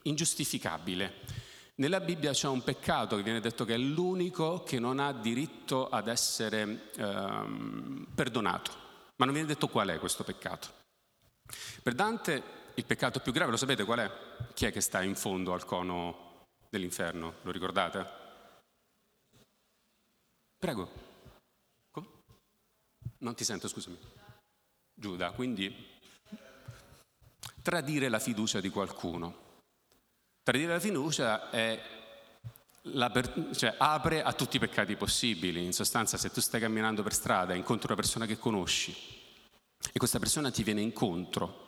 [0.02, 1.44] ingiustificabile.
[1.78, 5.90] Nella Bibbia c'è un peccato che viene detto che è l'unico che non ha diritto
[5.90, 8.70] ad essere ehm, perdonato,
[9.16, 10.68] ma non viene detto qual è questo peccato.
[11.82, 12.42] Per Dante
[12.74, 14.10] il peccato più grave, lo sapete qual è?
[14.54, 17.34] Chi è che sta in fondo al cono dell'inferno?
[17.42, 18.06] Lo ricordate?
[20.58, 21.04] Prego.
[23.18, 23.98] Non ti sento, scusami.
[24.94, 25.98] Giuda, quindi
[27.60, 29.45] tradire la fiducia di qualcuno.
[30.46, 31.82] Tradire la fiducia è
[33.56, 35.64] cioè, apre a tutti i peccati possibili.
[35.64, 38.94] In sostanza, se tu stai camminando per strada e incontri una persona che conosci
[39.92, 41.66] e questa persona ti viene incontro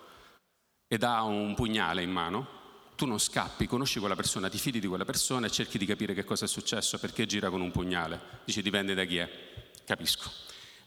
[0.86, 2.46] ed ha un pugnale in mano,
[2.94, 6.14] tu non scappi, conosci quella persona, ti fidi di quella persona e cerchi di capire
[6.14, 8.20] che cosa è successo, perché gira con un pugnale.
[8.44, 9.28] Dici dipende da chi è.
[9.84, 10.30] Capisco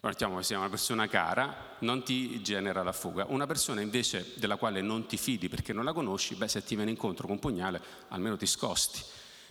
[0.10, 3.26] mettiamo che sia una persona cara, non ti genera la fuga.
[3.30, 6.76] Una persona invece della quale non ti fidi perché non la conosci, beh, se ti
[6.76, 9.02] viene incontro con un pugnale, almeno ti scosti.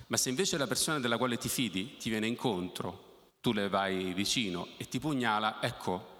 [0.09, 3.09] Ma se invece la persona della quale ti fidi ti viene incontro,
[3.41, 6.19] tu le vai vicino e ti pugnala, ecco,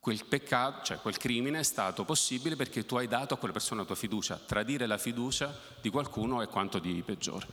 [0.00, 3.80] quel peccato, cioè quel crimine è stato possibile perché tu hai dato a quella persona
[3.80, 4.36] la tua fiducia.
[4.36, 7.46] Tradire la fiducia di qualcuno è quanto di peggiore.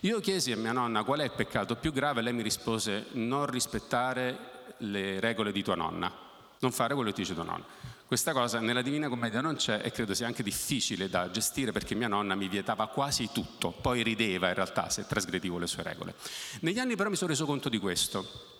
[0.00, 3.06] Io chiesi a mia nonna qual è il peccato più grave e lei mi rispose
[3.12, 6.12] non rispettare le regole di tua nonna,
[6.60, 7.64] non fare quello che ti dice tua nonna.
[8.06, 11.94] Questa cosa nella Divina Commedia non c'è e credo sia anche difficile da gestire perché
[11.94, 16.14] mia nonna mi vietava quasi tutto, poi rideva in realtà se trasgredivo le sue regole.
[16.60, 18.52] Negli anni però mi sono reso conto di questo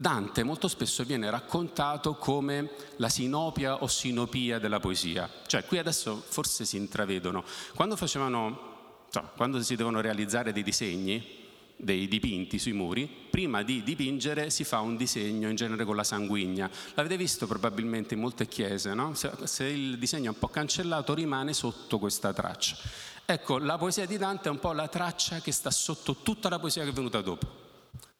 [0.00, 5.28] Dante molto spesso viene raccontato come la sinopia o sinopia della poesia.
[5.46, 7.44] Cioè, qui adesso forse si intravedono.
[7.74, 11.39] Quando facevano, cioè, quando si devono realizzare dei disegni,
[11.82, 16.04] dei dipinti sui muri, prima di dipingere si fa un disegno in genere con la
[16.04, 16.70] sanguigna.
[16.94, 19.14] L'avete visto probabilmente in molte chiese, no?
[19.14, 22.76] se, se, il disegno è un po' cancellato rimane sotto questa traccia.
[23.24, 26.58] Ecco, la poesia di Dante è un po' la traccia che sta sotto tutta la
[26.58, 27.68] poesia che è venuta dopo.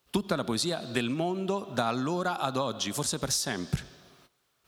[0.08, 3.98] Tutta la poesia del mondo da allora ad oggi, forse per sempre.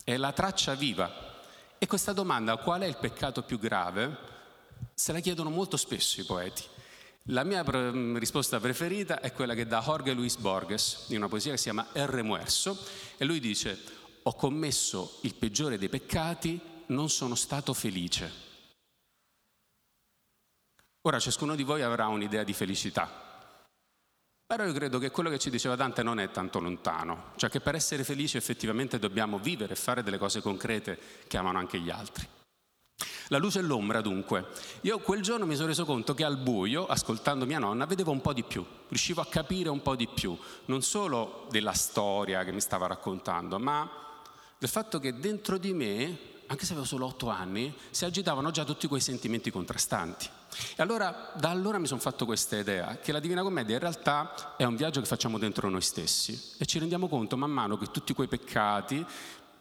[0.04, 1.30] È la traccia viva.
[1.78, 4.16] E questa domanda, qual è il peccato più grave,
[4.94, 6.62] se la chiedono molto spesso i poeti.
[7.26, 7.62] La mia
[8.18, 11.86] risposta preferita è quella che dà Jorge Luis Borges in una poesia che si chiama
[11.92, 12.76] El Remuerso
[13.16, 13.78] e lui dice
[14.24, 18.50] ho commesso il peggiore dei peccati, non sono stato felice.
[21.02, 23.10] Ora ciascuno di voi avrà un'idea di felicità.
[24.44, 27.60] Però io credo che quello che ci diceva Dante non è tanto lontano, cioè che
[27.60, 31.90] per essere felici effettivamente dobbiamo vivere e fare delle cose concrete che amano anche gli
[31.90, 32.28] altri.
[33.28, 34.46] La luce e l'ombra dunque.
[34.82, 38.20] Io quel giorno mi sono reso conto che al buio, ascoltando mia nonna, vedevo un
[38.20, 40.36] po' di più, riuscivo a capire un po' di più,
[40.66, 43.88] non solo della storia che mi stava raccontando, ma
[44.58, 48.64] del fatto che dentro di me anche se avevo solo otto anni, si agitavano già
[48.64, 50.28] tutti quei sentimenti contrastanti.
[50.76, 54.54] E allora, da allora mi sono fatto questa idea, che la Divina Commedia in realtà
[54.58, 57.86] è un viaggio che facciamo dentro noi stessi e ci rendiamo conto man mano che
[57.86, 59.04] tutti quei peccati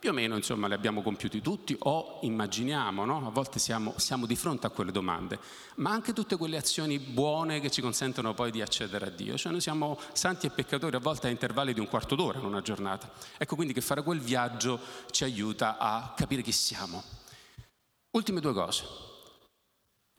[0.01, 3.27] più o meno insomma li abbiamo compiuti tutti o immaginiamo, no?
[3.27, 5.37] a volte siamo, siamo, di fronte a quelle domande,
[5.75, 9.51] ma anche tutte quelle azioni buone che ci consentono poi di accedere a Dio, cioè
[9.51, 12.63] noi siamo santi e peccatori a volte a intervalli di un quarto d'ora in una
[12.63, 13.11] giornata.
[13.37, 14.79] Ecco quindi che fare quel viaggio
[15.11, 17.03] ci aiuta a capire chi siamo.
[18.09, 18.83] Ultime due cose.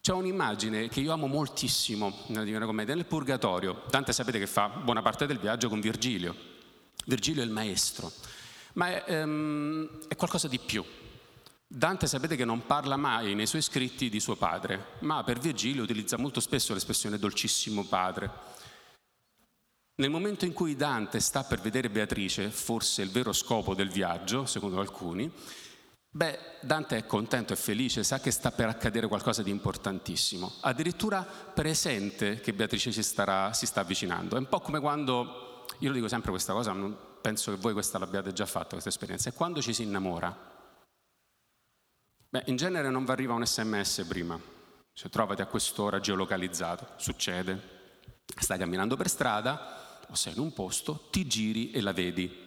[0.01, 3.83] C'è un'immagine che io amo moltissimo nella Divina Commedia, nel Purgatorio.
[3.91, 6.37] Dante sapete che fa buona parte del viaggio con Virgilio.
[7.05, 8.13] Virgilio è il maestro
[8.75, 10.85] ma è, um, è qualcosa di più.
[11.67, 15.83] Dante sapete che non parla mai nei suoi scritti di suo padre, ma per Virgilio
[15.83, 18.31] utilizza molto spesso l'espressione dolcissimo padre.
[19.95, 24.45] Nel momento in cui Dante sta per vedere Beatrice, forse il vero scopo del viaggio,
[24.45, 25.31] secondo alcuni,
[26.11, 30.53] beh, Dante è contento e felice, sa che sta per accadere qualcosa di importantissimo.
[30.61, 34.37] Addirittura presente che Beatrice si, starà, si sta avvicinando.
[34.37, 36.73] È un po' come quando, io lo dico sempre questa cosa,
[37.23, 40.51] penso che voi questa l'abbiate già fatta, questa esperienza, è quando ci si innamora.
[42.29, 44.39] Beh, in genere non vi arriva un sms prima,
[44.93, 47.81] cioè trovati a quest'ora geolocalizzato, succede.
[48.37, 52.43] Stai camminando per strada o sei in un posto, ti giri e la vedi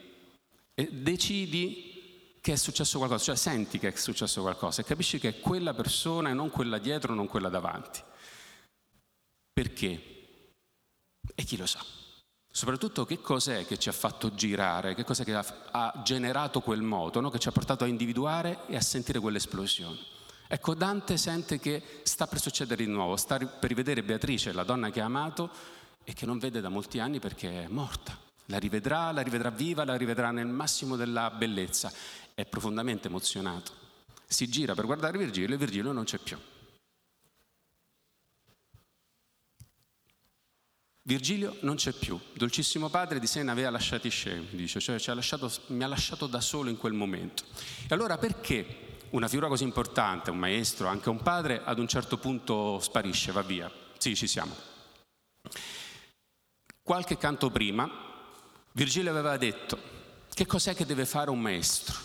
[0.75, 5.29] e decidi che è successo qualcosa, cioè senti che è successo qualcosa e capisci che
[5.29, 8.01] è quella persona e non quella dietro, non quella davanti.
[9.51, 10.13] Perché?
[11.33, 11.83] E chi lo sa?
[12.55, 16.81] Soprattutto che cos'è che ci ha fatto girare, che cos'è che ha, ha generato quel
[16.81, 17.29] moto, no?
[17.29, 19.97] che ci ha portato a individuare e a sentire quell'esplosione.
[20.47, 24.89] Ecco, Dante sente che sta per succedere di nuovo, sta per rivedere Beatrice, la donna
[24.89, 25.49] che ha amato
[26.05, 28.17] e che non vede da molti anni perché è morta.
[28.45, 31.91] La rivedrà, la rivedrà viva, la rivedrà nel massimo della bellezza.
[32.33, 33.73] È profondamente emozionato.
[34.25, 36.37] Si gira per guardare Virgilio e Virgilio non c'è più.
[41.07, 45.13] Virgilio non c'è più, dolcissimo padre di sé ne aveva lasciati scemi, dice, cioè ha
[45.13, 47.43] lasciato, mi ha lasciato da solo in quel momento.
[47.87, 52.17] E allora perché una figura così importante, un maestro, anche un padre, ad un certo
[52.17, 53.71] punto sparisce, va via?
[53.99, 54.55] Sì, ci siamo.
[56.81, 57.87] Qualche canto prima,
[58.71, 59.77] Virgilio aveva detto,
[60.33, 61.99] che cos'è che deve fare un maestro?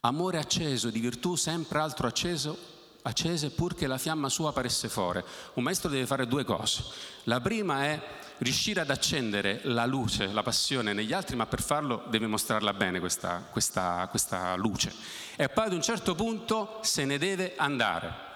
[0.00, 2.58] Amore acceso di virtù, sempre altro acceso,
[3.06, 5.22] accese pur che la fiamma sua paresse fuori.
[5.54, 6.82] Un maestro deve fare due cose.
[7.24, 8.00] La prima è
[8.38, 13.00] riuscire ad accendere la luce, la passione negli altri, ma per farlo deve mostrarla bene
[13.00, 14.92] questa, questa, questa luce.
[15.36, 18.32] E poi ad un certo punto se ne deve andare.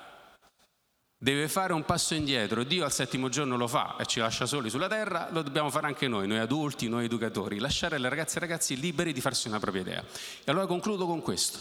[1.21, 2.62] Deve fare un passo indietro.
[2.62, 5.87] Dio al settimo giorno lo fa e ci lascia soli sulla terra, lo dobbiamo fare
[5.87, 9.49] anche noi, noi adulti, noi educatori, lasciare le ragazze e i ragazzi liberi di farsi
[9.49, 10.01] una propria idea.
[10.01, 11.59] E allora concludo con questo,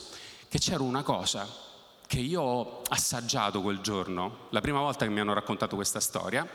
[0.48, 1.68] che c'era una cosa
[2.08, 6.48] che io ho assaggiato quel giorno, la prima volta che mi hanno raccontato questa storia,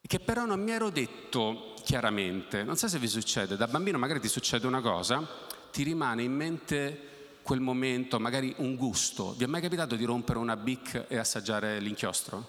[0.00, 2.62] che però non mi ero detto chiaramente.
[2.62, 5.26] Non so se vi succede, da bambino magari ti succede una cosa,
[5.72, 9.32] ti rimane in mente quel momento, magari un gusto.
[9.32, 12.46] Vi è mai capitato di rompere una bic e assaggiare l'inchiostro?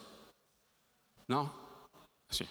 [1.27, 1.53] No?
[2.27, 2.45] Sì.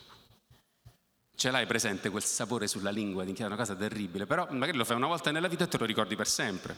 [1.34, 4.96] Ce l'hai presente quel sapore sulla lingua, è una cosa terribile, però magari lo fai
[4.96, 6.74] una volta nella vita e te lo ricordi per sempre.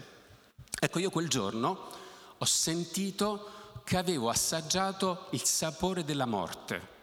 [0.79, 2.09] Ecco, io quel giorno
[2.43, 6.99] ho sentito che avevo assaggiato il sapore della morte.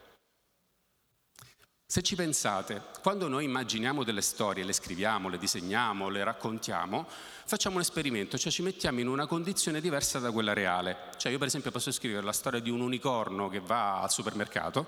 [1.85, 7.07] Se ci pensate, quando noi immaginiamo delle storie, le scriviamo, le disegniamo, le raccontiamo,
[7.45, 11.11] facciamo un esperimento, cioè ci mettiamo in una condizione diversa da quella reale.
[11.17, 14.85] Cioè io per esempio posso scrivere la storia di un unicorno che va al supermercato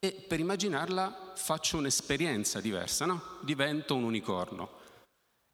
[0.00, 3.38] e per immaginarla faccio un'esperienza diversa, no?
[3.40, 4.80] Divento un unicorno.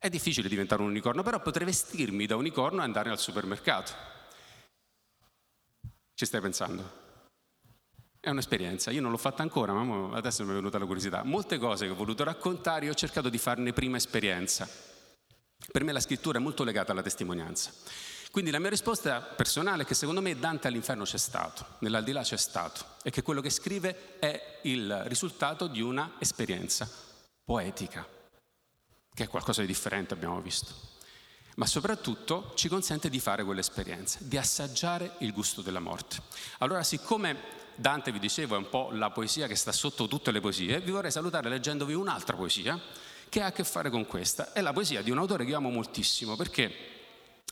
[0.00, 3.92] È difficile diventare un unicorno, però potrei vestirmi da unicorno e andare al supermercato.
[6.14, 7.06] Ci stai pensando?
[8.20, 11.24] È un'esperienza, io non l'ho fatta ancora, ma adesso mi è venuta la curiosità.
[11.24, 14.68] Molte cose che ho voluto raccontare, io ho cercato di farne prima esperienza.
[15.72, 17.72] Per me la scrittura è molto legata alla testimonianza.
[18.30, 22.36] Quindi la mia risposta personale è che secondo me Dante all'inferno c'è stato, nell'aldilà c'è
[22.36, 26.88] stato, e che quello che scrive è il risultato di una esperienza
[27.42, 28.06] poetica,
[29.18, 30.72] che è qualcosa di differente, abbiamo visto.
[31.56, 36.18] Ma soprattutto ci consente di fare quell'esperienza, di assaggiare il gusto della morte.
[36.58, 37.36] Allora, siccome
[37.74, 40.92] Dante, vi dicevo, è un po' la poesia che sta sotto tutte le poesie, vi
[40.92, 42.80] vorrei salutare leggendovi un'altra poesia
[43.28, 44.52] che ha a che fare con questa.
[44.52, 46.97] È la poesia di un autore che io amo moltissimo perché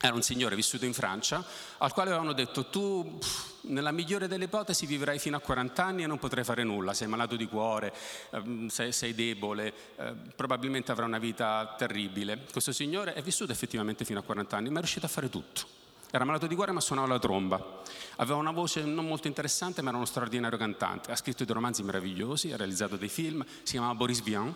[0.01, 1.43] era un signore vissuto in Francia
[1.79, 3.19] al quale avevano detto tu
[3.63, 7.09] nella migliore delle ipotesi vivrai fino a 40 anni e non potrai fare nulla, sei
[7.09, 7.93] malato di cuore,
[8.31, 12.45] ehm, sei, sei debole, eh, probabilmente avrai una vita terribile.
[12.53, 15.63] Questo signore è vissuto effettivamente fino a 40 anni ma è riuscito a fare tutto.
[16.11, 17.83] Era malato di cuore ma suonava la tromba,
[18.17, 21.83] aveva una voce non molto interessante ma era uno straordinario cantante, ha scritto dei romanzi
[21.83, 24.55] meravigliosi, ha realizzato dei film, si chiamava Boris Vian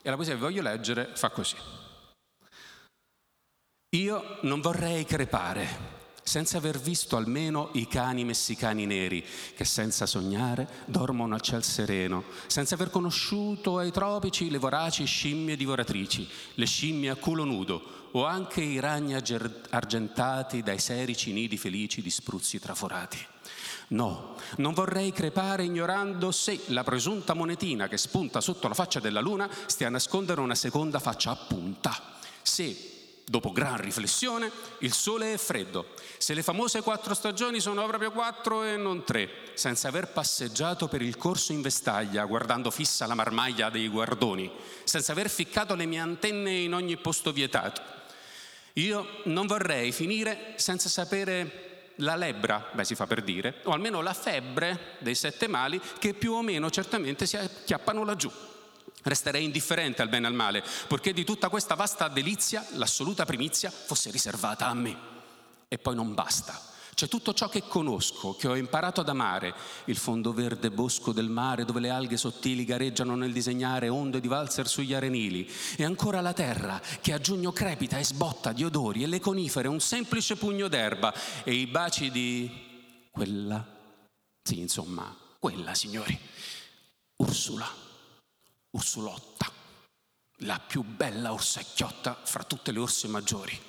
[0.00, 1.56] e la poesia che voglio leggere fa così.
[3.94, 5.90] Io non vorrei crepare
[6.22, 9.22] senza aver visto almeno i cani messicani neri
[9.54, 15.56] che senza sognare dormono al ciel sereno, senza aver conosciuto ai tropici le voraci scimmie
[15.56, 22.00] divoratrici, le scimmie a culo nudo o anche i ragni argentati dai serici nidi felici
[22.00, 23.18] di spruzzi traforati.
[23.88, 29.20] No, non vorrei crepare ignorando se la presunta monetina che spunta sotto la faccia della
[29.20, 31.94] luna stia a nascondere una seconda faccia a punta.
[32.40, 32.91] Se
[33.24, 35.94] Dopo gran riflessione, il sole è freddo.
[36.18, 41.02] Se le famose quattro stagioni sono proprio quattro e non tre, senza aver passeggiato per
[41.02, 44.50] il corso in vestaglia, guardando fissa la marmaglia dei guardoni,
[44.84, 47.80] senza aver ficcato le mie antenne in ogni posto vietato.
[48.74, 54.00] Io non vorrei finire senza sapere la lebbra, beh si fa per dire, o almeno
[54.00, 58.30] la febbre dei sette mali che più o meno certamente si acchiappano laggiù.
[59.02, 63.70] Resterei indifferente al bene e al male, purché di tutta questa vasta delizia l'assoluta primizia
[63.70, 64.96] fosse riservata a me.
[65.68, 66.70] E poi non basta.
[66.94, 69.54] C'è tutto ciò che conosco, che ho imparato ad amare,
[69.86, 74.28] il fondo verde bosco del mare dove le alghe sottili gareggiano nel disegnare onde di
[74.28, 79.02] valzer sugli arenili, e ancora la terra che a giugno crepita e sbotta di odori,
[79.02, 83.66] e le conifere un semplice pugno d'erba, e i baci di quella,
[84.42, 86.16] sì insomma, quella signori,
[87.16, 87.91] Ursula.
[88.72, 89.50] Ursulotta,
[90.44, 93.60] la più bella orsacchiotta fra tutte le orse maggiori.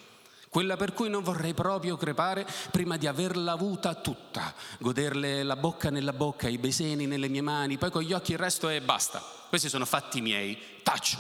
[0.48, 5.90] Quella per cui non vorrei proprio crepare prima di averla avuta tutta, goderle la bocca
[5.90, 9.22] nella bocca, i beseni nelle mie mani, poi con gli occhi il resto e basta.
[9.50, 11.18] Questi sono fatti miei, taccio.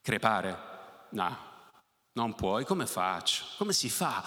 [0.00, 1.08] Crepare?
[1.10, 1.36] No,
[2.12, 3.44] non puoi, come faccio?
[3.56, 4.22] Come si fa?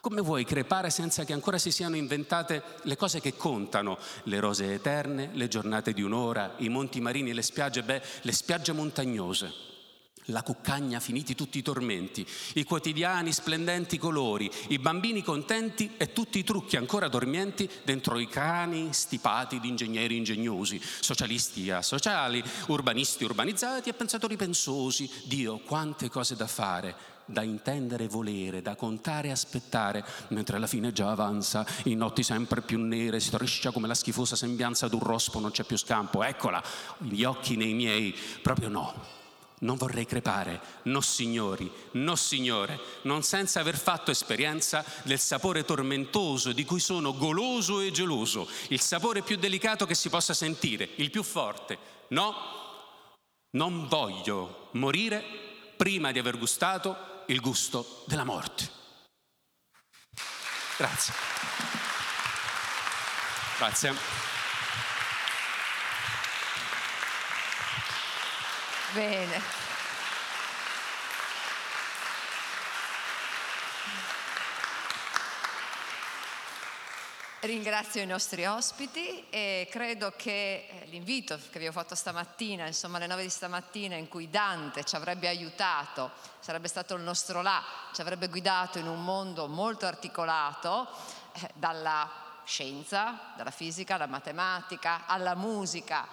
[0.00, 3.98] Come vuoi crepare senza che ancora si siano inventate le cose che contano?
[4.24, 8.72] Le rose eterne, le giornate di un'ora, i monti marini, le spiagge, beh, le spiagge
[8.72, 9.68] montagnose.
[10.26, 16.38] La cuccagna finiti tutti i tormenti, i quotidiani splendenti colori, i bambini contenti e tutti
[16.38, 23.90] i trucchi ancora dormienti dentro i cani stipati di ingegneri ingegnosi, socialisti asociali, urbanisti urbanizzati
[23.90, 25.10] e pensatori pensosi.
[25.24, 30.92] Dio, quante cose da fare da intendere volere, da contare e aspettare, mentre alla fine
[30.92, 35.50] già avanza, in notti sempre più nere, striscia come la schifosa sembianza d'un rospo, non
[35.50, 36.62] c'è più scampo, eccola,
[36.98, 39.18] gli occhi nei miei, proprio no.
[39.62, 46.52] Non vorrei crepare, no signori, no signore, non senza aver fatto esperienza del sapore tormentoso
[46.52, 51.10] di cui sono goloso e geloso, il sapore più delicato che si possa sentire, il
[51.10, 51.76] più forte.
[52.08, 52.34] No,
[53.50, 55.22] non voglio morire
[55.76, 58.68] prima di aver gustato il gusto della morte.
[60.76, 61.14] Grazie.
[63.56, 63.94] Grazie.
[68.92, 69.69] Bene.
[77.42, 82.98] Ringrazio i nostri ospiti e credo che eh, l'invito che vi ho fatto stamattina, insomma
[82.98, 87.64] alle 9 di stamattina, in cui Dante ci avrebbe aiutato, sarebbe stato il nostro là,
[87.94, 90.86] ci avrebbe guidato in un mondo molto articolato,
[91.32, 92.10] eh, dalla
[92.44, 96.06] scienza, dalla fisica alla matematica, alla musica,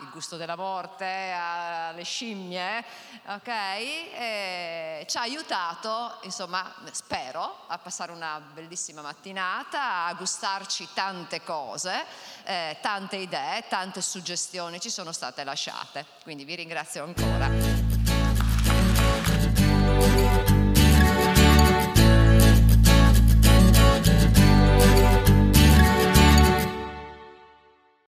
[0.00, 2.84] il gusto della morte, alle scimmie,
[3.26, 3.48] ok?
[3.48, 12.04] E ci ha aiutato, insomma, spero, a passare una bellissima mattinata, a gustarci tante cose,
[12.44, 16.06] eh, tante idee, tante suggestioni ci sono state lasciate.
[16.22, 17.83] Quindi vi ringrazio ancora.